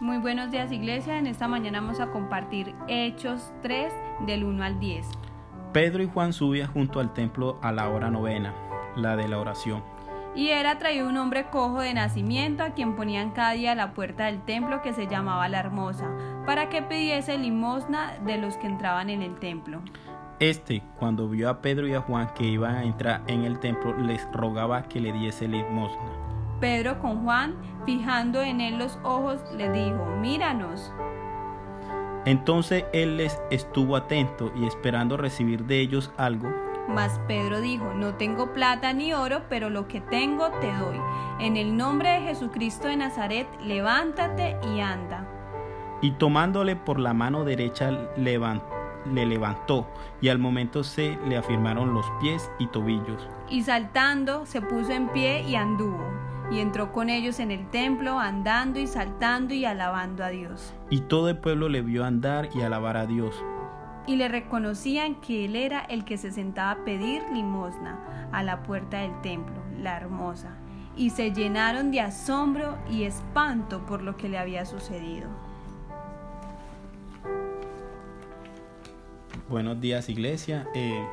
Muy 0.00 0.16
buenos 0.16 0.50
días 0.50 0.72
iglesia, 0.72 1.18
en 1.18 1.26
esta 1.26 1.46
mañana 1.46 1.82
vamos 1.82 2.00
a 2.00 2.10
compartir 2.10 2.74
Hechos 2.88 3.52
3 3.60 3.92
del 4.26 4.44
1 4.44 4.64
al 4.64 4.80
10. 4.80 5.06
Pedro 5.74 6.02
y 6.02 6.08
Juan 6.08 6.32
subían 6.32 6.72
junto 6.72 7.00
al 7.00 7.12
templo 7.12 7.58
a 7.60 7.70
la 7.70 7.86
hora 7.90 8.10
novena, 8.10 8.54
la 8.96 9.14
de 9.16 9.28
la 9.28 9.38
oración. 9.38 9.82
Y 10.34 10.48
era 10.48 10.78
traído 10.78 11.06
un 11.06 11.18
hombre 11.18 11.50
cojo 11.50 11.80
de 11.82 11.92
nacimiento 11.92 12.62
a 12.62 12.70
quien 12.70 12.96
ponían 12.96 13.32
cada 13.32 13.52
día 13.52 13.72
a 13.72 13.74
la 13.74 13.92
puerta 13.92 14.24
del 14.24 14.40
templo 14.40 14.80
que 14.80 14.94
se 14.94 15.06
llamaba 15.06 15.50
la 15.50 15.60
Hermosa, 15.60 16.08
para 16.46 16.70
que 16.70 16.80
pidiese 16.80 17.36
limosna 17.36 18.14
de 18.24 18.38
los 18.38 18.56
que 18.56 18.68
entraban 18.68 19.10
en 19.10 19.20
el 19.20 19.38
templo. 19.38 19.82
Este, 20.38 20.82
cuando 20.98 21.28
vio 21.28 21.50
a 21.50 21.60
Pedro 21.60 21.86
y 21.86 21.92
a 21.92 22.00
Juan 22.00 22.32
que 22.34 22.46
iban 22.46 22.74
a 22.74 22.84
entrar 22.84 23.20
en 23.26 23.44
el 23.44 23.60
templo, 23.60 23.94
les 23.98 24.26
rogaba 24.32 24.84
que 24.84 24.98
le 24.98 25.12
diese 25.12 25.46
limosna. 25.46 26.39
Pedro 26.60 26.98
con 26.98 27.24
Juan, 27.24 27.56
fijando 27.86 28.42
en 28.42 28.60
él 28.60 28.78
los 28.78 28.98
ojos, 29.02 29.40
le 29.56 29.70
dijo, 29.70 30.04
míranos. 30.20 30.92
Entonces 32.26 32.84
él 32.92 33.16
les 33.16 33.40
estuvo 33.50 33.96
atento 33.96 34.52
y 34.54 34.66
esperando 34.66 35.16
recibir 35.16 35.64
de 35.64 35.80
ellos 35.80 36.12
algo. 36.18 36.52
Mas 36.86 37.18
Pedro 37.26 37.60
dijo, 37.60 37.94
no 37.94 38.14
tengo 38.14 38.52
plata 38.52 38.92
ni 38.92 39.14
oro, 39.14 39.42
pero 39.48 39.70
lo 39.70 39.88
que 39.88 40.00
tengo 40.02 40.50
te 40.60 40.66
doy. 40.72 41.00
En 41.38 41.56
el 41.56 41.76
nombre 41.76 42.10
de 42.10 42.20
Jesucristo 42.22 42.88
de 42.88 42.96
Nazaret, 42.96 43.48
levántate 43.62 44.56
y 44.74 44.80
anda. 44.80 45.26
Y 46.02 46.12
tomándole 46.12 46.76
por 46.76 46.98
la 46.98 47.14
mano 47.14 47.44
derecha, 47.44 47.90
le 48.16 49.26
levantó, 49.26 49.86
y 50.20 50.28
al 50.28 50.38
momento 50.38 50.82
se 50.84 51.16
le 51.26 51.36
afirmaron 51.36 51.94
los 51.94 52.06
pies 52.20 52.50
y 52.58 52.66
tobillos. 52.66 53.28
Y 53.48 53.62
saltando, 53.62 54.44
se 54.44 54.60
puso 54.60 54.92
en 54.92 55.08
pie 55.08 55.42
y 55.42 55.54
anduvo 55.54 56.19
y 56.50 56.58
entró 56.58 56.92
con 56.92 57.08
ellos 57.08 57.38
en 57.38 57.50
el 57.50 57.68
templo, 57.70 58.18
andando 58.18 58.80
y 58.80 58.86
saltando 58.86 59.54
y 59.54 59.64
alabando 59.64 60.24
a 60.24 60.28
Dios. 60.28 60.74
Y 60.90 61.02
todo 61.02 61.28
el 61.28 61.38
pueblo 61.38 61.68
le 61.68 61.82
vio 61.82 62.04
andar 62.04 62.48
y 62.54 62.62
alabar 62.62 62.96
a 62.96 63.06
Dios. 63.06 63.34
Y 64.06 64.16
le 64.16 64.28
reconocían 64.28 65.20
que 65.20 65.44
él 65.44 65.54
era 65.54 65.80
el 65.80 66.04
que 66.04 66.18
se 66.18 66.32
sentaba 66.32 66.72
a 66.72 66.84
pedir 66.84 67.22
limosna 67.32 68.28
a 68.32 68.42
la 68.42 68.62
puerta 68.62 68.98
del 68.98 69.20
templo, 69.20 69.62
la 69.78 69.96
hermosa, 69.96 70.56
y 70.96 71.10
se 71.10 71.32
llenaron 71.32 71.92
de 71.92 72.00
asombro 72.00 72.76
y 72.90 73.04
espanto 73.04 73.86
por 73.86 74.02
lo 74.02 74.16
que 74.16 74.28
le 74.28 74.38
había 74.38 74.64
sucedido. 74.64 75.28
Buenos 79.48 79.80
días 79.80 80.08
iglesia. 80.08 80.68
Eh, 80.74 81.04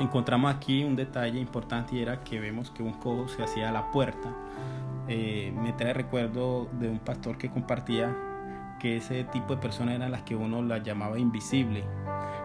encontramos 0.00 0.54
aquí 0.54 0.84
un 0.84 0.96
detalle 0.96 1.38
importante 1.38 1.96
y 1.96 2.02
era 2.02 2.22
que 2.22 2.40
vemos 2.40 2.70
que 2.70 2.82
un 2.82 2.94
cojo 2.94 3.28
se 3.28 3.42
hacía 3.42 3.68
a 3.68 3.72
la 3.72 3.90
puerta. 3.90 4.30
Eh, 5.08 5.52
me 5.54 5.72
trae 5.72 5.92
recuerdo 5.92 6.68
de 6.72 6.88
un 6.88 6.98
pastor 6.98 7.38
que 7.38 7.50
compartía 7.50 8.14
que 8.80 8.96
ese 8.96 9.24
tipo 9.24 9.54
de 9.54 9.60
personas 9.60 9.94
eran 9.94 10.10
las 10.10 10.22
que 10.22 10.34
uno 10.34 10.62
las 10.62 10.82
llamaba 10.82 11.18
invisible. 11.18 11.84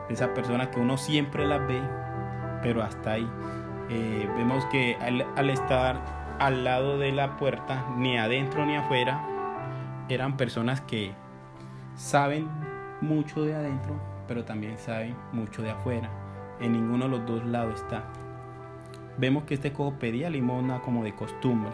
Esas 0.09 0.29
personas 0.29 0.67
que 0.67 0.79
uno 0.79 0.97
siempre 0.97 1.47
las 1.47 1.65
ve, 1.67 1.81
pero 2.61 2.83
hasta 2.83 3.13
ahí. 3.13 3.29
Eh, 3.89 4.29
vemos 4.35 4.65
que 4.65 4.95
al 4.99 5.49
estar 5.49 6.37
al 6.39 6.63
lado 6.63 6.97
de 6.97 7.11
la 7.11 7.37
puerta, 7.37 7.85
ni 7.97 8.17
adentro 8.17 8.65
ni 8.65 8.75
afuera, 8.75 9.25
eran 10.07 10.37
personas 10.37 10.81
que 10.81 11.11
saben 11.95 12.47
mucho 13.01 13.43
de 13.43 13.55
adentro, 13.55 13.99
pero 14.27 14.45
también 14.45 14.77
saben 14.77 15.15
mucho 15.33 15.61
de 15.61 15.71
afuera 15.71 16.09
en 16.59 16.73
ninguno 16.73 17.05
de 17.05 17.11
los 17.11 17.25
dos 17.25 17.45
lados 17.45 17.81
está. 17.81 18.11
Vemos 19.17 19.43
que 19.43 19.55
este 19.55 19.73
cojo 19.73 19.97
pedía 19.99 20.29
limosna 20.29 20.81
como 20.81 21.03
de 21.03 21.13
costumbre. 21.15 21.71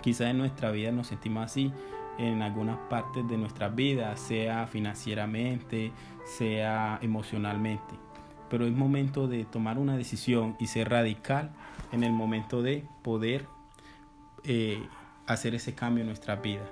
Quizá 0.00 0.30
en 0.30 0.38
nuestra 0.38 0.70
vida 0.70 0.92
nos 0.92 1.08
sentimos 1.08 1.44
así 1.44 1.72
en 2.18 2.42
algunas 2.42 2.78
partes 2.88 3.26
de 3.28 3.36
nuestra 3.36 3.68
vida, 3.68 4.16
sea 4.16 4.66
financieramente, 4.66 5.92
sea 6.24 6.98
emocionalmente. 7.02 7.94
Pero 8.50 8.66
es 8.66 8.72
momento 8.72 9.28
de 9.28 9.44
tomar 9.44 9.78
una 9.78 9.96
decisión 9.96 10.56
y 10.58 10.66
ser 10.68 10.90
radical 10.90 11.52
en 11.92 12.02
el 12.02 12.12
momento 12.12 12.62
de 12.62 12.84
poder 13.02 13.46
eh, 14.44 14.82
hacer 15.26 15.54
ese 15.54 15.74
cambio 15.74 16.02
en 16.02 16.08
nuestra 16.08 16.36
vida. 16.36 16.64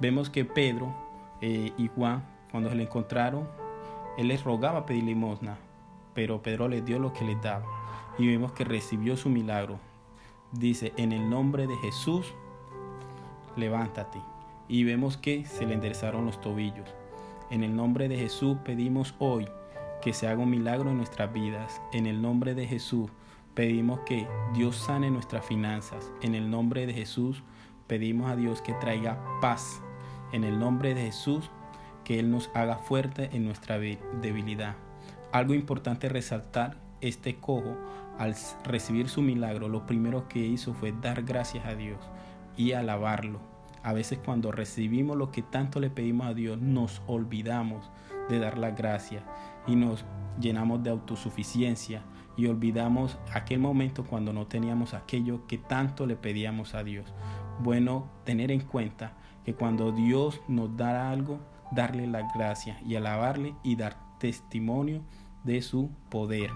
Vemos 0.00 0.30
que 0.30 0.44
Pedro 0.44 0.94
eh, 1.40 1.72
y 1.76 1.88
Juan, 1.88 2.24
cuando 2.50 2.70
se 2.70 2.74
le 2.74 2.84
encontraron, 2.84 3.48
él 4.18 4.28
les 4.28 4.42
rogaba 4.42 4.86
pedir 4.86 5.04
limosna, 5.04 5.56
pero 6.14 6.42
Pedro 6.42 6.68
le 6.68 6.82
dio 6.82 6.98
lo 6.98 7.12
que 7.12 7.24
le 7.24 7.36
daba 7.36 7.66
y 8.18 8.26
vemos 8.26 8.52
que 8.52 8.64
recibió 8.64 9.16
su 9.16 9.28
milagro. 9.28 9.78
Dice, 10.52 10.92
en 10.96 11.12
el 11.12 11.30
nombre 11.30 11.66
de 11.66 11.76
Jesús, 11.76 12.34
levántate. 13.56 14.20
Y 14.68 14.84
vemos 14.84 15.16
que 15.16 15.44
se 15.46 15.66
le 15.66 15.74
enderezaron 15.74 16.26
los 16.26 16.40
tobillos. 16.40 16.94
En 17.50 17.64
el 17.64 17.74
nombre 17.74 18.08
de 18.08 18.16
Jesús 18.16 18.58
pedimos 18.64 19.14
hoy 19.18 19.48
que 20.02 20.12
se 20.12 20.28
haga 20.28 20.42
un 20.42 20.50
milagro 20.50 20.90
en 20.90 20.96
nuestras 20.96 21.32
vidas. 21.32 21.80
En 21.92 22.06
el 22.06 22.20
nombre 22.22 22.54
de 22.54 22.66
Jesús 22.66 23.10
pedimos 23.54 24.00
que 24.00 24.26
Dios 24.54 24.76
sane 24.76 25.10
nuestras 25.10 25.44
finanzas. 25.44 26.10
En 26.22 26.34
el 26.34 26.50
nombre 26.50 26.86
de 26.86 26.94
Jesús 26.94 27.42
pedimos 27.86 28.30
a 28.30 28.36
Dios 28.36 28.62
que 28.62 28.74
traiga 28.74 29.18
paz. 29.40 29.82
En 30.32 30.44
el 30.44 30.58
nombre 30.58 30.94
de 30.94 31.02
Jesús 31.02 31.50
que 32.04 32.18
Él 32.18 32.30
nos 32.30 32.50
haga 32.54 32.76
fuerte 32.76 33.30
en 33.32 33.44
nuestra 33.44 33.78
debilidad. 33.78 34.76
Algo 35.32 35.54
importante 35.54 36.08
resaltar, 36.08 36.76
este 37.00 37.36
cojo 37.36 37.76
al 38.18 38.34
recibir 38.64 39.08
su 39.08 39.22
milagro, 39.22 39.68
lo 39.68 39.86
primero 39.86 40.28
que 40.28 40.40
hizo 40.40 40.74
fue 40.74 40.92
dar 40.92 41.22
gracias 41.22 41.64
a 41.64 41.74
Dios 41.74 41.98
y 42.56 42.72
alabarlo. 42.72 43.40
A 43.82 43.92
veces 43.92 44.18
cuando 44.22 44.52
recibimos 44.52 45.16
lo 45.16 45.30
que 45.30 45.42
tanto 45.42 45.80
le 45.80 45.88
pedimos 45.88 46.26
a 46.26 46.34
Dios, 46.34 46.58
nos 46.60 47.00
olvidamos 47.06 47.90
de 48.28 48.38
dar 48.40 48.58
las 48.58 48.76
gracias 48.76 49.22
y 49.66 49.76
nos 49.76 50.04
llenamos 50.40 50.82
de 50.82 50.90
autosuficiencia 50.90 52.02
y 52.36 52.46
olvidamos 52.46 53.16
aquel 53.32 53.60
momento 53.60 54.04
cuando 54.04 54.32
no 54.32 54.48
teníamos 54.48 54.94
aquello 54.94 55.46
que 55.46 55.58
tanto 55.58 56.06
le 56.06 56.16
pedíamos 56.16 56.74
a 56.74 56.82
Dios. 56.82 57.06
Bueno, 57.60 58.10
tener 58.24 58.50
en 58.50 58.60
cuenta 58.60 59.12
que 59.44 59.54
cuando 59.54 59.92
Dios 59.92 60.40
nos 60.48 60.76
da 60.76 61.10
algo, 61.10 61.38
darle 61.70 62.06
las 62.06 62.24
gracias 62.34 62.82
y 62.82 62.96
alabarle 62.96 63.54
y 63.62 63.76
dar 63.76 64.09
testimonio 64.20 65.02
de 65.42 65.60
su 65.62 65.90
poder. 66.10 66.50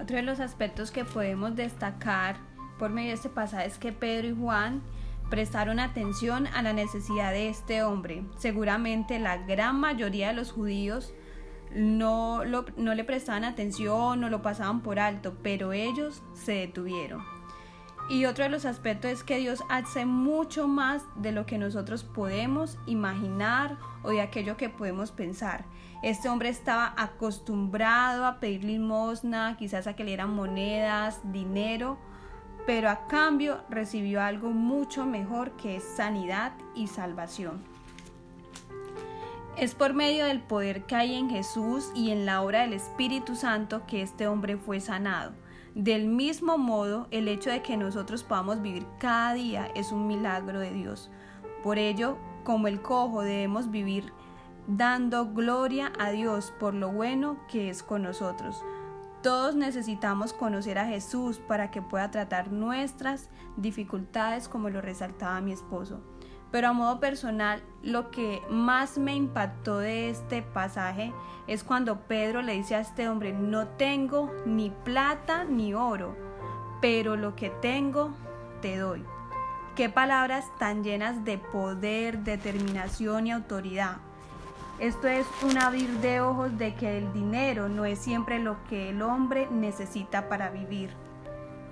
Otro 0.00 0.16
de 0.16 0.22
los 0.22 0.40
aspectos 0.40 0.90
que 0.90 1.04
podemos 1.04 1.54
destacar 1.54 2.36
por 2.78 2.90
medio 2.90 3.10
de 3.10 3.14
este 3.14 3.28
pasaje 3.28 3.66
es 3.66 3.78
que 3.78 3.92
Pedro 3.92 4.28
y 4.28 4.34
Juan 4.34 4.82
prestaron 5.30 5.78
atención 5.78 6.46
a 6.48 6.62
la 6.62 6.72
necesidad 6.72 7.32
de 7.32 7.48
este 7.48 7.82
hombre. 7.82 8.24
Seguramente 8.36 9.18
la 9.18 9.36
gran 9.38 9.78
mayoría 9.78 10.28
de 10.28 10.34
los 10.34 10.52
judíos 10.52 11.12
no, 11.74 12.44
no 12.44 12.94
le 12.94 13.04
prestaban 13.04 13.44
atención, 13.44 14.20
no 14.20 14.28
lo 14.30 14.42
pasaban 14.42 14.80
por 14.80 14.98
alto, 14.98 15.36
pero 15.42 15.72
ellos 15.72 16.22
se 16.34 16.52
detuvieron. 16.52 17.33
Y 18.08 18.26
otro 18.26 18.44
de 18.44 18.50
los 18.50 18.66
aspectos 18.66 19.10
es 19.10 19.24
que 19.24 19.38
Dios 19.38 19.64
hace 19.70 20.04
mucho 20.04 20.68
más 20.68 21.02
de 21.16 21.32
lo 21.32 21.46
que 21.46 21.56
nosotros 21.56 22.04
podemos 22.04 22.76
imaginar 22.86 23.78
o 24.02 24.10
de 24.10 24.20
aquello 24.20 24.58
que 24.58 24.68
podemos 24.68 25.10
pensar. 25.10 25.64
Este 26.02 26.28
hombre 26.28 26.50
estaba 26.50 26.92
acostumbrado 26.98 28.26
a 28.26 28.40
pedir 28.40 28.62
limosna, 28.62 29.56
quizás 29.56 29.86
a 29.86 29.96
que 29.96 30.04
le 30.04 30.10
dieran 30.10 30.34
monedas, 30.34 31.20
dinero, 31.32 31.96
pero 32.66 32.90
a 32.90 33.06
cambio 33.06 33.62
recibió 33.70 34.20
algo 34.20 34.50
mucho 34.50 35.06
mejor 35.06 35.52
que 35.52 35.76
es 35.76 35.84
sanidad 35.84 36.52
y 36.74 36.88
salvación. 36.88 37.64
Es 39.56 39.74
por 39.74 39.94
medio 39.94 40.26
del 40.26 40.40
poder 40.40 40.84
que 40.84 40.96
hay 40.96 41.14
en 41.14 41.30
Jesús 41.30 41.90
y 41.94 42.10
en 42.10 42.26
la 42.26 42.42
obra 42.42 42.62
del 42.62 42.74
Espíritu 42.74 43.34
Santo 43.34 43.86
que 43.86 44.02
este 44.02 44.26
hombre 44.26 44.58
fue 44.58 44.80
sanado. 44.80 45.32
Del 45.74 46.06
mismo 46.06 46.56
modo, 46.56 47.08
el 47.10 47.26
hecho 47.26 47.50
de 47.50 47.60
que 47.60 47.76
nosotros 47.76 48.22
podamos 48.22 48.62
vivir 48.62 48.86
cada 49.00 49.34
día 49.34 49.66
es 49.74 49.90
un 49.90 50.06
milagro 50.06 50.60
de 50.60 50.70
Dios. 50.70 51.10
Por 51.64 51.78
ello, 51.78 52.16
como 52.44 52.68
el 52.68 52.80
cojo, 52.80 53.22
debemos 53.22 53.72
vivir 53.72 54.12
dando 54.68 55.32
gloria 55.32 55.92
a 55.98 56.10
Dios 56.10 56.52
por 56.60 56.74
lo 56.74 56.92
bueno 56.92 57.38
que 57.48 57.70
es 57.70 57.82
con 57.82 58.02
nosotros. 58.02 58.62
Todos 59.20 59.56
necesitamos 59.56 60.32
conocer 60.32 60.78
a 60.78 60.86
Jesús 60.86 61.38
para 61.38 61.72
que 61.72 61.82
pueda 61.82 62.08
tratar 62.12 62.52
nuestras 62.52 63.28
dificultades 63.56 64.48
como 64.48 64.70
lo 64.70 64.80
resaltaba 64.80 65.40
mi 65.40 65.50
esposo. 65.50 66.02
Pero 66.54 66.68
a 66.68 66.72
modo 66.72 67.00
personal, 67.00 67.60
lo 67.82 68.12
que 68.12 68.40
más 68.48 68.96
me 68.96 69.12
impactó 69.12 69.78
de 69.78 70.08
este 70.08 70.40
pasaje 70.40 71.12
es 71.48 71.64
cuando 71.64 72.02
Pedro 72.02 72.42
le 72.42 72.52
dice 72.52 72.76
a 72.76 72.80
este 72.80 73.08
hombre, 73.08 73.32
no 73.32 73.66
tengo 73.66 74.32
ni 74.46 74.70
plata 74.70 75.42
ni 75.42 75.74
oro, 75.74 76.14
pero 76.80 77.16
lo 77.16 77.34
que 77.34 77.50
tengo 77.50 78.12
te 78.62 78.76
doy. 78.76 79.02
Qué 79.74 79.88
palabras 79.88 80.44
tan 80.60 80.84
llenas 80.84 81.24
de 81.24 81.38
poder, 81.38 82.20
determinación 82.20 83.26
y 83.26 83.32
autoridad. 83.32 83.96
Esto 84.78 85.08
es 85.08 85.26
un 85.42 85.58
abrir 85.58 85.90
de 85.98 86.20
ojos 86.20 86.56
de 86.56 86.76
que 86.76 86.98
el 86.98 87.12
dinero 87.12 87.68
no 87.68 87.84
es 87.84 87.98
siempre 87.98 88.38
lo 88.38 88.62
que 88.68 88.90
el 88.90 89.02
hombre 89.02 89.48
necesita 89.50 90.28
para 90.28 90.50
vivir. 90.50 91.03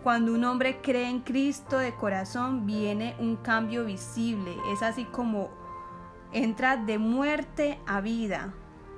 Cuando 0.02 0.34
un 0.34 0.42
hombre 0.44 0.80
cree 0.82 1.08
en 1.08 1.20
Cristo 1.20 1.78
de 1.78 1.94
corazón, 1.94 2.66
viene 2.66 3.14
un 3.20 3.36
cambio 3.36 3.84
visible. 3.84 4.56
Es 4.72 4.82
así 4.82 5.04
como 5.04 5.50
entra 6.32 6.76
de 6.76 6.98
muerte 6.98 7.78
a 7.86 8.00
vida, 8.00 8.52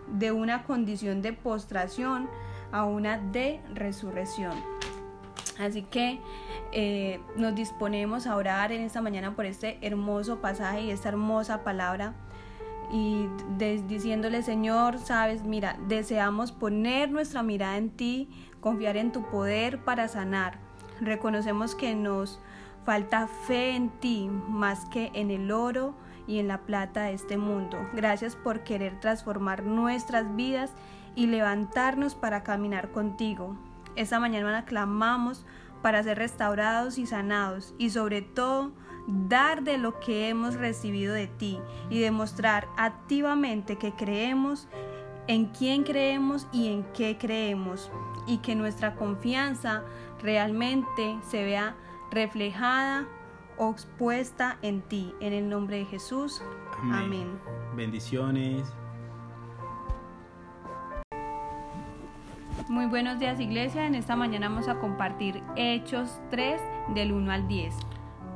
de 0.09 0.33
una 0.33 0.65
condición 0.65 1.21
de 1.21 1.35
postración 1.35 2.31
a 2.73 2.85
una 2.85 3.19
de 3.19 3.61
resurrección. 3.75 4.55
Así 5.59 5.83
que 5.83 6.21
eh, 6.73 7.21
nos 7.37 7.55
disponemos 7.55 8.27
a 8.27 8.37
orar 8.37 8.73
en 8.73 8.81
esta 8.81 9.03
mañana 9.03 9.37
por 9.37 9.45
este 9.45 9.79
hermoso 9.83 10.41
pasaje 10.41 10.83
y 10.83 10.91
esta 10.91 11.11
hermosa 11.11 11.63
palabra 11.65 12.15
y 12.91 13.27
diciéndole 13.89 14.43
Señor, 14.43 14.99
sabes, 14.99 15.43
mira, 15.45 15.77
deseamos 15.87 16.51
poner 16.53 17.11
nuestra 17.11 17.43
mirada 17.43 17.77
en 17.77 17.91
ti, 17.91 18.29
confiar 18.61 18.97
en 18.97 19.13
tu 19.13 19.23
poder 19.31 19.85
para 19.85 20.09
sanar. 20.09 20.64
Reconocemos 21.05 21.75
que 21.75 21.95
nos 21.95 22.41
falta 22.85 23.27
fe 23.27 23.77
en 23.77 23.91
ti 23.91 24.29
más 24.49 24.87
que 24.87 25.11
en 25.15 25.31
el 25.31 25.51
oro 25.51 25.95
y 26.27 26.39
en 26.39 26.49
la 26.49 26.59
plata 26.63 27.05
de 27.05 27.13
este 27.13 27.37
mundo. 27.37 27.79
Gracias 27.93 28.37
por 28.37 28.65
querer 28.65 28.99
transformar 29.01 29.63
nuestras 29.63 30.35
vidas 30.35 30.73
y 31.15 31.27
levantarnos 31.27 32.15
para 32.15 32.43
caminar 32.43 32.91
contigo. 32.91 33.57
Esta 33.97 34.19
mañana 34.19 34.65
clamamos 34.65 35.45
para 35.83 36.03
ser 36.03 36.19
restaurados 36.19 36.97
y 36.97 37.07
sanados 37.07 37.75
y 37.79 37.91
sobre 37.91 38.23
todo 38.23 38.73
dar 39.07 39.63
de 39.63 39.77
lo 39.77 40.01
que 40.01 40.31
hemos 40.31 40.55
recibido 40.55 41.13
de 41.13 41.27
ti 41.27 41.61
y 41.91 42.01
demostrar 42.01 42.69
activamente 42.79 43.77
que 43.77 43.93
creemos 43.93 44.67
en 45.27 45.47
quién 45.47 45.85
creemos 45.85 46.47
y 46.53 46.69
en 46.69 46.85
qué 46.93 47.17
creemos 47.19 47.91
y 48.27 48.39
que 48.39 48.55
nuestra 48.55 48.95
confianza 48.95 49.83
realmente 50.23 51.17
se 51.23 51.45
vea 51.45 51.75
reflejada 52.11 53.07
o 53.59 53.71
expuesta 53.71 54.59
en 54.63 54.83
ti. 54.83 55.15
En 55.21 55.33
el 55.33 55.49
nombre 55.49 55.79
de 55.79 55.85
Jesús. 55.87 56.43
Amén. 56.91 57.39
Bendiciones. 57.77 58.75
Muy 62.69 62.87
buenos 62.87 63.19
días 63.19 63.41
iglesia, 63.41 63.87
en 63.87 63.95
esta 63.95 64.17
mañana 64.17 64.49
vamos 64.49 64.69
a 64.69 64.79
compartir 64.79 65.43
Hechos 65.55 66.21
3 66.31 66.61
del 66.95 67.13
1 67.13 67.31
al 67.31 67.47
10. 67.47 67.75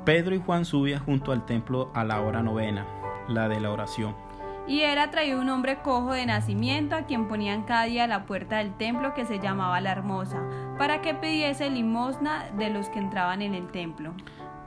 Pedro 0.04 0.34
y 0.34 0.38
Juan 0.38 0.64
subían 0.64 1.02
junto 1.02 1.32
al 1.32 1.46
templo 1.46 1.90
a 1.94 2.04
la 2.04 2.20
hora 2.20 2.42
novena, 2.42 2.86
la 3.28 3.48
de 3.48 3.58
la 3.60 3.70
oración. 3.70 4.27
Y 4.68 4.82
era 4.82 5.10
traído 5.10 5.40
un 5.40 5.48
hombre 5.48 5.78
cojo 5.78 6.12
de 6.12 6.26
nacimiento 6.26 6.94
a 6.94 7.02
quien 7.02 7.26
ponían 7.26 7.62
cada 7.62 7.84
día 7.84 8.04
a 8.04 8.06
la 8.06 8.26
puerta 8.26 8.58
del 8.58 8.74
templo 8.74 9.14
que 9.14 9.24
se 9.24 9.38
llamaba 9.38 9.80
la 9.80 9.92
Hermosa, 9.92 10.42
para 10.76 11.00
que 11.00 11.14
pidiese 11.14 11.70
limosna 11.70 12.50
de 12.58 12.68
los 12.68 12.90
que 12.90 12.98
entraban 12.98 13.40
en 13.40 13.54
el 13.54 13.70
templo. 13.70 14.12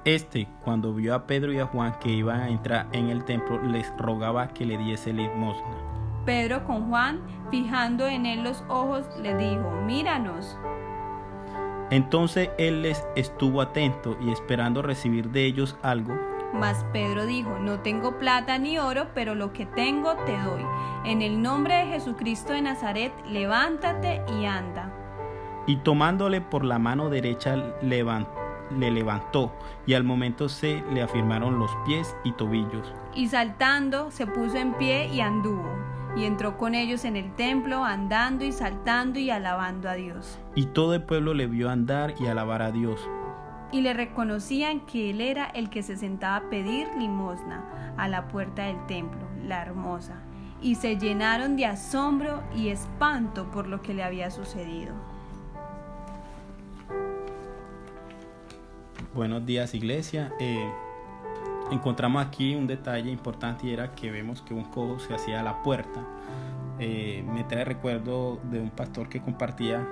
Este, 0.03 0.47
cuando 0.63 0.95
vio 0.95 1.13
a 1.13 1.27
Pedro 1.27 1.53
y 1.53 1.59
a 1.59 1.67
Juan 1.67 1.93
que 1.99 2.09
iban 2.09 2.39
a 2.39 2.49
entrar 2.49 2.87
en 2.91 3.09
el 3.09 3.23
templo, 3.23 3.61
les 3.61 3.93
rogaba 3.97 4.47
que 4.47 4.65
le 4.65 4.75
diese 4.79 5.13
limosna. 5.13 5.91
Pedro 6.25 6.63
con 6.65 6.89
Juan, 6.89 7.21
fijando 7.51 8.07
en 8.07 8.25
él 8.25 8.43
los 8.43 8.63
ojos, 8.67 9.05
le 9.21 9.35
dijo, 9.35 9.69
míranos. 9.85 10.57
Entonces 11.91 12.49
él 12.57 12.81
les 12.81 13.05
estuvo 13.15 13.61
atento 13.61 14.17
y 14.19 14.31
esperando 14.31 14.81
recibir 14.81 15.29
de 15.29 15.45
ellos 15.45 15.77
algo. 15.83 16.15
Mas 16.53 16.85
Pedro 16.91 17.25
dijo, 17.25 17.57
no 17.59 17.79
tengo 17.79 18.17
plata 18.17 18.57
ni 18.57 18.77
oro, 18.77 19.07
pero 19.13 19.35
lo 19.35 19.53
que 19.53 19.65
tengo 19.65 20.15
te 20.25 20.37
doy. 20.37 20.65
En 21.05 21.21
el 21.21 21.41
nombre 21.41 21.75
de 21.75 21.85
Jesucristo 21.87 22.53
de 22.53 22.61
Nazaret, 22.61 23.13
levántate 23.25 24.21
y 24.37 24.45
anda. 24.45 24.91
Y 25.65 25.77
tomándole 25.77 26.41
por 26.41 26.65
la 26.65 26.77
mano 26.77 27.09
derecha, 27.09 27.55
le 27.81 28.03
levantó 28.91 29.53
y 29.85 29.93
al 29.93 30.03
momento 30.03 30.49
se 30.49 30.83
le 30.91 31.01
afirmaron 31.01 31.57
los 31.59 31.71
pies 31.85 32.15
y 32.23 32.31
tobillos. 32.33 32.93
Y 33.15 33.29
saltando 33.29 34.11
se 34.11 34.27
puso 34.27 34.57
en 34.57 34.73
pie 34.73 35.07
y 35.07 35.21
anduvo, 35.21 35.69
y 36.15 36.25
entró 36.25 36.57
con 36.57 36.75
ellos 36.75 37.05
en 37.05 37.15
el 37.15 37.33
templo, 37.35 37.83
andando 37.85 38.43
y 38.43 38.51
saltando 38.51 39.19
y 39.19 39.29
alabando 39.29 39.89
a 39.89 39.93
Dios. 39.93 40.39
Y 40.55 40.65
todo 40.65 40.95
el 40.95 41.03
pueblo 41.03 41.33
le 41.33 41.47
vio 41.47 41.69
andar 41.69 42.15
y 42.19 42.27
alabar 42.27 42.61
a 42.61 42.71
Dios. 42.71 43.09
Y 43.71 43.81
le 43.81 43.93
reconocían 43.93 44.81
que 44.81 45.11
él 45.11 45.21
era 45.21 45.45
el 45.45 45.69
que 45.69 45.81
se 45.81 45.95
sentaba 45.95 46.35
a 46.35 46.49
pedir 46.49 46.87
limosna 46.97 47.93
a 47.97 48.07
la 48.07 48.27
puerta 48.27 48.63
del 48.63 48.85
templo, 48.85 49.21
la 49.45 49.61
hermosa, 49.61 50.21
y 50.61 50.75
se 50.75 50.97
llenaron 50.97 51.55
de 51.55 51.65
asombro 51.65 52.43
y 52.55 52.67
espanto 52.67 53.49
por 53.49 53.67
lo 53.67 53.81
que 53.81 53.93
le 53.93 54.03
había 54.03 54.29
sucedido. 54.29 54.93
Buenos 59.13 59.45
días 59.45 59.73
iglesia. 59.73 60.33
Eh, 60.39 60.69
encontramos 61.71 62.25
aquí 62.25 62.55
un 62.55 62.67
detalle 62.67 63.09
importante 63.09 63.67
y 63.67 63.73
era 63.73 63.93
que 63.93 64.11
vemos 64.11 64.41
que 64.41 64.53
un 64.53 64.65
cojo 64.65 64.99
se 64.99 65.13
hacía 65.13 65.39
a 65.39 65.43
la 65.43 65.63
puerta. 65.63 66.01
Eh, 66.79 67.23
me 67.33 67.43
trae 67.43 67.65
recuerdo 67.65 68.39
de 68.49 68.59
un 68.59 68.69
pastor 68.69 69.09
que 69.09 69.21
compartía 69.21 69.87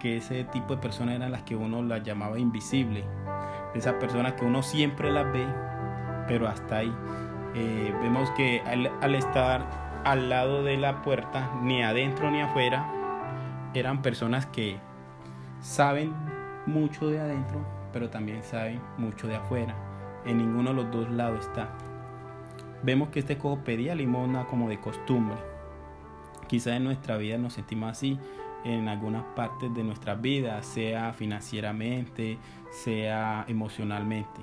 que 0.00 0.16
ese 0.16 0.42
tipo 0.44 0.74
de 0.74 0.82
personas 0.82 1.14
eran 1.14 1.30
las 1.30 1.42
que 1.42 1.54
uno 1.54 1.82
las 1.82 2.02
llamaba 2.02 2.38
invisible. 2.38 3.04
De 3.72 3.78
esas 3.78 3.94
personas 3.94 4.32
que 4.32 4.44
uno 4.44 4.64
siempre 4.64 5.12
las 5.12 5.32
ve, 5.32 5.46
pero 6.26 6.48
hasta 6.48 6.78
ahí. 6.78 6.92
Eh, 7.54 7.94
vemos 8.02 8.30
que 8.32 8.62
al, 8.66 8.90
al 9.00 9.14
estar 9.14 10.02
al 10.04 10.28
lado 10.28 10.64
de 10.64 10.76
la 10.76 11.02
puerta, 11.02 11.52
ni 11.62 11.82
adentro 11.82 12.30
ni 12.30 12.40
afuera, 12.40 12.90
eran 13.74 14.02
personas 14.02 14.46
que 14.46 14.78
saben 15.60 16.12
mucho 16.66 17.08
de 17.08 17.20
adentro, 17.20 17.64
pero 17.92 18.10
también 18.10 18.42
saben 18.42 18.80
mucho 18.98 19.28
de 19.28 19.36
afuera. 19.36 19.74
En 20.24 20.38
ninguno 20.38 20.70
de 20.70 20.76
los 20.76 20.90
dos 20.90 21.10
lados 21.10 21.46
está. 21.46 21.68
Vemos 22.82 23.10
que 23.10 23.20
este 23.20 23.38
cojo 23.38 23.62
pedía 23.62 23.94
limosna 23.94 24.46
como 24.46 24.68
de 24.68 24.80
costumbre. 24.80 25.36
Quizá 26.46 26.74
en 26.74 26.84
nuestra 26.84 27.16
vida 27.16 27.38
nos 27.38 27.52
sentimos 27.52 27.90
así 27.90 28.18
en 28.64 28.88
algunas 28.88 29.24
partes 29.34 29.72
de 29.74 29.82
nuestra 29.84 30.14
vida, 30.14 30.62
sea 30.62 31.12
financieramente, 31.12 32.38
sea 32.70 33.44
emocionalmente. 33.48 34.40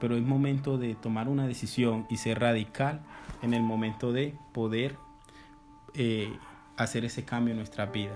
Pero 0.00 0.16
es 0.16 0.22
momento 0.22 0.76
de 0.76 0.94
tomar 0.94 1.28
una 1.28 1.46
decisión 1.46 2.06
y 2.08 2.18
ser 2.18 2.40
radical 2.40 3.02
en 3.42 3.54
el 3.54 3.62
momento 3.62 4.12
de 4.12 4.34
poder 4.52 4.96
eh, 5.94 6.32
hacer 6.76 7.04
ese 7.04 7.24
cambio 7.24 7.52
en 7.52 7.58
nuestra 7.58 7.86
vida. 7.86 8.14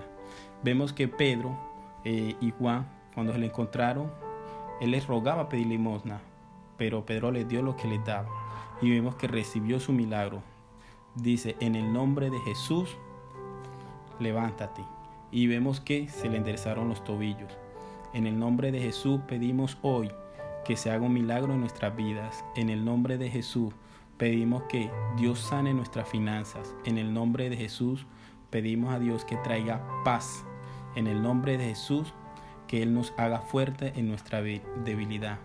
Vemos 0.63 0.93
que 0.93 1.07
Pedro 1.07 1.57
eh, 2.03 2.35
y 2.41 2.51
Juan, 2.51 2.87
cuando 3.13 3.33
se 3.33 3.39
le 3.39 3.47
encontraron, 3.47 4.11
él 4.81 4.91
les 4.91 5.07
rogaba 5.07 5.49
pedir 5.49 5.67
limosna, 5.67 6.19
pero 6.77 7.05
Pedro 7.05 7.31
les 7.31 7.47
dio 7.47 7.61
lo 7.61 7.75
que 7.75 7.87
les 7.87 8.03
daba. 8.05 8.29
Y 8.81 8.89
vemos 8.89 9.15
que 9.15 9.27
recibió 9.27 9.79
su 9.79 9.91
milagro. 9.91 10.41
Dice, 11.15 11.57
en 11.59 11.75
el 11.75 11.91
nombre 11.91 12.29
de 12.29 12.39
Jesús, 12.39 12.97
levántate. 14.19 14.98
Y 15.31 15.47
vemos 15.47 15.79
que 15.79 16.07
se 16.09 16.29
le 16.29 16.37
enderezaron 16.37 16.89
los 16.89 17.03
tobillos. 17.03 17.57
En 18.13 18.25
el 18.25 18.39
nombre 18.39 18.71
de 18.71 18.79
Jesús 18.79 19.21
pedimos 19.27 19.77
hoy 19.81 20.11
que 20.65 20.75
se 20.75 20.91
haga 20.91 21.05
un 21.05 21.13
milagro 21.13 21.53
en 21.53 21.61
nuestras 21.61 21.95
vidas. 21.95 22.43
En 22.55 22.69
el 22.69 22.83
nombre 22.83 23.17
de 23.17 23.29
Jesús 23.29 23.73
pedimos 24.17 24.63
que 24.63 24.89
Dios 25.17 25.39
sane 25.39 25.73
nuestras 25.73 26.09
finanzas. 26.09 26.75
En 26.85 26.97
el 26.97 27.13
nombre 27.13 27.49
de 27.49 27.57
Jesús 27.57 28.05
pedimos 28.49 28.93
a 28.93 28.99
Dios 28.99 29.25
que 29.25 29.37
traiga 29.37 29.81
paz. 30.03 30.43
En 30.95 31.07
el 31.07 31.21
nombre 31.21 31.57
de 31.57 31.65
Jesús 31.65 32.13
que 32.67 32.83
Él 32.83 32.93
nos 32.93 33.13
haga 33.17 33.39
fuerte 33.41 33.93
en 33.95 34.07
nuestra 34.07 34.41
debilidad. 34.41 35.39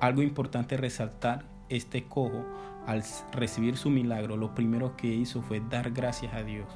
Algo 0.00 0.22
importante 0.22 0.76
resaltar, 0.76 1.44
este 1.68 2.04
cojo 2.04 2.44
al 2.86 3.02
recibir 3.32 3.76
su 3.76 3.90
milagro, 3.90 4.36
lo 4.36 4.54
primero 4.54 4.96
que 4.96 5.06
hizo 5.06 5.40
fue 5.40 5.60
dar 5.60 5.92
gracias 5.92 6.34
a 6.34 6.42
Dios 6.42 6.66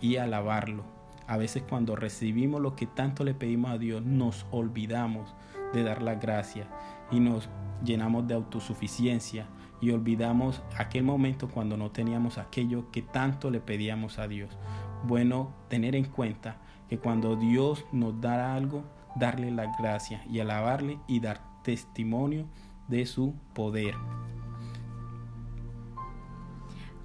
y 0.00 0.16
alabarlo. 0.16 0.99
A 1.30 1.36
veces 1.36 1.62
cuando 1.62 1.94
recibimos 1.94 2.60
lo 2.60 2.74
que 2.74 2.88
tanto 2.88 3.22
le 3.22 3.34
pedimos 3.34 3.70
a 3.70 3.78
Dios, 3.78 4.02
nos 4.02 4.46
olvidamos 4.50 5.32
de 5.72 5.84
dar 5.84 6.02
las 6.02 6.20
gracias 6.20 6.66
y 7.12 7.20
nos 7.20 7.48
llenamos 7.84 8.26
de 8.26 8.34
autosuficiencia 8.34 9.46
y 9.80 9.92
olvidamos 9.92 10.60
aquel 10.76 11.04
momento 11.04 11.48
cuando 11.48 11.76
no 11.76 11.92
teníamos 11.92 12.36
aquello 12.36 12.90
que 12.90 13.02
tanto 13.02 13.48
le 13.48 13.60
pedíamos 13.60 14.18
a 14.18 14.26
Dios. 14.26 14.58
Bueno, 15.04 15.54
tener 15.68 15.94
en 15.94 16.06
cuenta 16.06 16.56
que 16.88 16.98
cuando 16.98 17.36
Dios 17.36 17.84
nos 17.92 18.20
da 18.20 18.52
algo, 18.56 18.82
darle 19.14 19.52
la 19.52 19.72
gracia 19.78 20.24
y 20.28 20.40
alabarle 20.40 20.98
y 21.06 21.20
dar 21.20 21.40
testimonio 21.62 22.48
de 22.88 23.06
su 23.06 23.36
poder. 23.54 23.94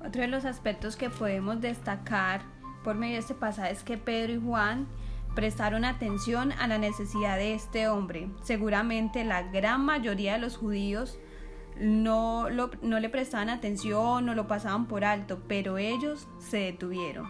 Otro 0.03 0.23
de 0.23 0.27
los 0.27 0.45
aspectos 0.45 0.95
que 0.95 1.11
podemos 1.11 1.61
destacar 1.61 2.55
por 2.85 2.95
medio 2.95 3.15
de 3.15 3.21
este 3.21 3.33
pasaje 3.33 3.73
es 3.73 3.83
que 3.83 3.97
Pedro 3.97 4.33
y 4.33 4.39
Juan 4.39 4.87
prestaron 5.33 5.85
atención 5.85 6.51
a 6.53 6.67
la 6.67 6.77
necesidad 6.77 7.35
de 7.35 7.55
este 7.55 7.89
hombre. 7.89 8.29
Seguramente 8.43 9.25
la 9.25 9.41
gran 9.41 9.83
mayoría 9.83 10.33
de 10.33 10.39
los 10.39 10.55
judíos 10.55 11.17
no, 11.77 12.47
no 12.49 12.99
le 12.99 13.09
prestaban 13.09 13.49
atención, 13.49 14.25
no 14.27 14.35
lo 14.35 14.47
pasaban 14.47 14.85
por 14.85 15.03
alto, 15.03 15.41
pero 15.47 15.79
ellos 15.79 16.27
se 16.37 16.57
detuvieron. 16.57 17.27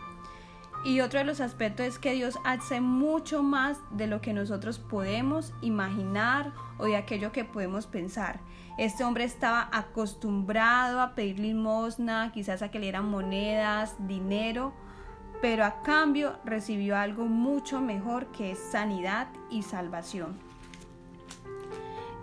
Y 0.83 0.99
otro 0.99 1.19
de 1.19 1.25
los 1.25 1.39
aspectos 1.39 1.87
es 1.87 1.97
que 1.97 2.11
Dios 2.11 2.37
hace 2.43 2.81
mucho 2.81 3.41
más 3.41 3.79
de 3.91 4.07
lo 4.07 4.21
que 4.21 4.33
nosotros 4.33 4.77
podemos 4.77 5.53
imaginar 5.61 6.53
o 6.77 6.85
de 6.85 6.97
aquello 6.97 7.31
que 7.31 7.45
podemos 7.45 7.87
pensar. 7.87 8.41
Este 8.77 9.05
hombre 9.05 9.23
estaba 9.23 9.69
acostumbrado 9.71 10.99
a 10.99 11.15
pedir 11.15 11.39
limosna, 11.39 12.31
quizás 12.33 12.61
a 12.61 12.69
que 12.69 12.77
le 12.77 12.87
dieran 12.87 13.09
monedas, 13.09 13.95
dinero, 14.05 14.73
pero 15.41 15.65
a 15.65 15.81
cambio 15.81 16.37
recibió 16.45 16.97
algo 16.97 17.25
mucho 17.25 17.81
mejor 17.81 18.27
que 18.27 18.51
es 18.51 18.59
sanidad 18.59 19.27
y 19.49 19.63
salvación. 19.63 20.37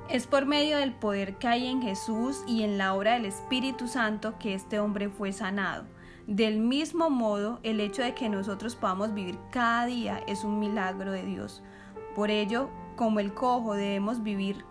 Es 0.09 0.27
por 0.27 0.47
medio 0.47 0.79
del 0.79 0.93
poder 0.93 1.37
que 1.37 1.49
hay 1.49 1.67
en 1.67 1.81
Jesús 1.81 2.43
y 2.47 2.63
en 2.63 2.77
la 2.77 2.95
obra 2.95 3.15
del 3.15 3.25
Espíritu 3.25 3.89
Santo 3.89 4.35
que 4.39 4.55
este 4.55 4.79
hombre 4.79 5.09
fue 5.09 5.33
sanado. 5.33 5.85
Del 6.27 6.61
mismo 6.61 7.11
modo, 7.11 7.61
el 7.63 7.81
hecho 7.81 8.03
de 8.03 8.15
que 8.15 8.29
nosotros 8.29 8.77
podamos 8.77 9.15
vivir 9.15 9.39
cada 9.51 9.87
día 9.87 10.23
es 10.27 10.45
un 10.45 10.59
milagro 10.59 11.13
de 11.13 11.25
Dios. 11.25 11.63
Por 12.15 12.31
ello, 12.31 12.69
como 12.95 13.21
el 13.21 13.33
cojo, 13.33 13.75
debemos 13.75 14.23
vivir 14.23 14.65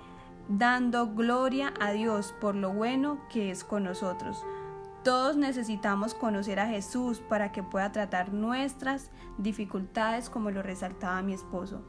dando 0.47 1.13
gloria 1.13 1.73
a 1.79 1.91
Dios 1.91 2.33
por 2.39 2.55
lo 2.55 2.71
bueno 2.71 3.19
que 3.29 3.51
es 3.51 3.63
con 3.63 3.83
nosotros. 3.83 4.45
Todos 5.03 5.35
necesitamos 5.35 6.13
conocer 6.13 6.59
a 6.59 6.67
Jesús 6.67 7.21
para 7.27 7.51
que 7.51 7.63
pueda 7.63 7.91
tratar 7.91 8.33
nuestras 8.33 9.09
dificultades 9.39 10.29
como 10.29 10.51
lo 10.51 10.61
resaltaba 10.61 11.23
mi 11.23 11.33
esposo. 11.33 11.81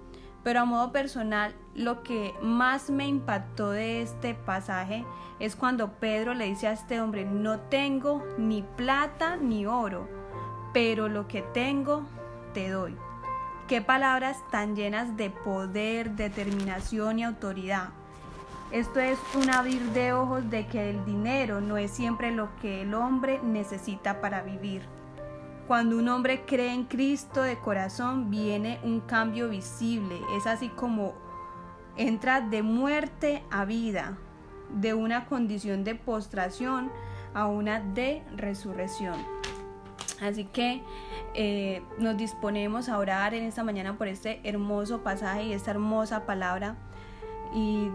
Pero 0.42 0.60
a 0.60 0.64
modo 0.64 0.92
personal, 0.92 1.54
lo 1.74 2.02
que 2.02 2.34
más 2.42 2.90
me 2.90 3.06
impactó 3.06 3.70
de 3.70 4.02
este 4.02 4.34
pasaje 4.34 5.04
es 5.38 5.56
cuando 5.56 5.92
Pedro 5.92 6.34
le 6.34 6.46
dice 6.46 6.68
a 6.68 6.72
este 6.72 7.00
hombre, 7.00 7.24
no 7.26 7.60
tengo 7.60 8.24
ni 8.38 8.62
plata 8.62 9.36
ni 9.36 9.66
oro, 9.66 10.08
pero 10.72 11.08
lo 11.08 11.28
que 11.28 11.42
tengo 11.42 12.04
te 12.54 12.70
doy. 12.70 12.96
Qué 13.68 13.82
palabras 13.82 14.38
tan 14.50 14.74
llenas 14.74 15.16
de 15.16 15.30
poder, 15.30 16.12
determinación 16.12 17.18
y 17.18 17.24
autoridad. 17.24 17.90
Esto 18.72 19.00
es 19.00 19.18
un 19.34 19.50
abrir 19.50 19.82
de 19.90 20.14
ojos 20.14 20.48
de 20.48 20.66
que 20.66 20.88
el 20.88 21.04
dinero 21.04 21.60
no 21.60 21.76
es 21.76 21.90
siempre 21.90 22.30
lo 22.30 22.56
que 22.56 22.80
el 22.80 22.94
hombre 22.94 23.38
necesita 23.42 24.22
para 24.22 24.40
vivir. 24.40 24.80
Cuando 25.68 25.98
un 25.98 26.08
hombre 26.08 26.46
cree 26.46 26.72
en 26.72 26.84
Cristo 26.84 27.42
de 27.42 27.58
corazón, 27.58 28.30
viene 28.30 28.80
un 28.82 29.00
cambio 29.00 29.50
visible. 29.50 30.18
Es 30.38 30.46
así 30.46 30.70
como 30.70 31.12
entra 31.98 32.40
de 32.40 32.62
muerte 32.62 33.42
a 33.50 33.66
vida, 33.66 34.16
de 34.70 34.94
una 34.94 35.26
condición 35.26 35.84
de 35.84 35.94
postración 35.94 36.90
a 37.34 37.48
una 37.48 37.78
de 37.78 38.22
resurrección. 38.36 39.16
Así 40.22 40.46
que 40.46 40.82
eh, 41.34 41.82
nos 41.98 42.16
disponemos 42.16 42.88
a 42.88 42.96
orar 42.96 43.34
en 43.34 43.44
esta 43.44 43.64
mañana 43.64 43.98
por 43.98 44.08
este 44.08 44.40
hermoso 44.44 45.02
pasaje 45.02 45.44
y 45.44 45.52
esta 45.52 45.72
hermosa 45.72 46.24
palabra. 46.24 46.76
Y 47.54 47.90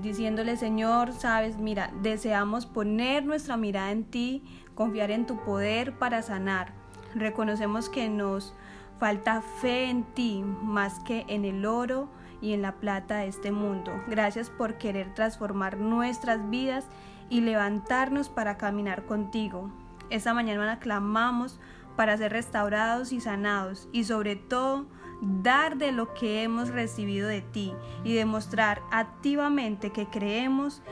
diciéndole, 0.00 0.56
Señor, 0.56 1.12
sabes, 1.12 1.58
mira, 1.58 1.92
deseamos 2.00 2.64
poner 2.64 3.24
nuestra 3.24 3.56
mirada 3.56 3.90
en 3.90 4.04
ti, 4.04 4.42
confiar 4.74 5.10
en 5.10 5.26
tu 5.26 5.36
poder 5.44 5.98
para 5.98 6.22
sanar 6.22 6.84
Reconocemos 7.14 7.88
que 7.88 8.08
nos 8.08 8.54
falta 8.98 9.40
fe 9.40 9.84
en 9.88 10.02
ti 10.02 10.42
más 10.42 10.98
que 11.00 11.24
en 11.28 11.44
el 11.44 11.64
oro 11.64 12.08
y 12.40 12.52
en 12.52 12.62
la 12.62 12.72
plata 12.72 13.18
de 13.18 13.28
este 13.28 13.52
mundo. 13.52 13.92
Gracias 14.08 14.50
por 14.50 14.78
querer 14.78 15.14
transformar 15.14 15.78
nuestras 15.78 16.50
vidas 16.50 16.86
y 17.30 17.40
levantarnos 17.40 18.28
para 18.28 18.56
caminar 18.58 19.04
contigo. 19.06 19.70
Esta 20.10 20.34
mañana 20.34 20.80
clamamos 20.80 21.60
para 21.96 22.16
ser 22.16 22.32
restaurados 22.32 23.12
y 23.12 23.20
sanados 23.20 23.88
y 23.92 24.04
sobre 24.04 24.34
todo 24.34 24.86
dar 25.20 25.76
de 25.76 25.92
lo 25.92 26.12
que 26.14 26.42
hemos 26.42 26.68
recibido 26.68 27.28
de 27.28 27.40
ti 27.40 27.72
y 28.04 28.14
demostrar 28.14 28.82
activamente 28.90 29.90
que 29.90 30.06
creemos 30.06 30.82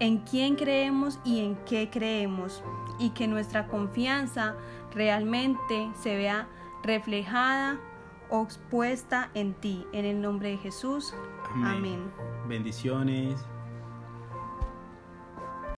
en 0.00 0.18
quién 0.18 0.56
creemos 0.56 1.20
y 1.24 1.40
en 1.40 1.56
qué 1.64 1.88
creemos 1.90 2.62
y 2.98 3.10
que 3.10 3.28
nuestra 3.28 3.68
confianza 3.68 4.56
realmente 4.94 5.90
se 5.94 6.16
vea 6.16 6.48
reflejada 6.82 7.78
o 8.30 8.42
expuesta 8.42 9.30
en 9.34 9.54
ti. 9.54 9.86
En 9.92 10.04
el 10.04 10.20
nombre 10.20 10.50
de 10.50 10.56
Jesús. 10.56 11.14
Amén. 11.54 12.10
Bendiciones. 12.48 13.44